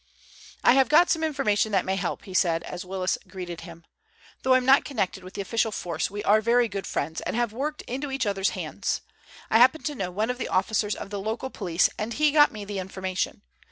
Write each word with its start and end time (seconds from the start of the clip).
"I 0.63 0.73
have 0.73 0.89
got 0.89 1.11
some 1.11 1.23
information 1.23 1.71
that 1.73 1.85
may 1.85 1.95
help," 1.95 2.23
he 2.25 2.33
said, 2.33 2.63
as 2.63 2.83
Willis 2.83 3.19
greeted 3.27 3.61
him. 3.61 3.85
"Though 4.41 4.55
I'm 4.55 4.65
not 4.65 4.83
connected 4.83 5.23
with 5.23 5.35
the 5.35 5.41
official 5.43 5.71
force, 5.71 6.09
we 6.09 6.23
are 6.23 6.41
very 6.41 6.67
good 6.67 6.87
friends 6.87 7.21
and 7.21 7.35
have 7.35 7.53
worked 7.53 7.83
into 7.83 8.09
each 8.09 8.25
other's 8.25 8.49
hands. 8.57 9.01
I 9.51 9.59
happen 9.59 9.83
to 9.83 9.93
know 9.93 10.09
one 10.09 10.31
of 10.31 10.39
the 10.39 10.47
officers 10.47 10.95
of 10.95 11.11
the 11.11 11.21
local 11.21 11.51
police, 11.51 11.87
and 11.99 12.13
he 12.13 12.31
got 12.31 12.51
me 12.51 12.65
the 12.65 12.79
information. 12.79 13.43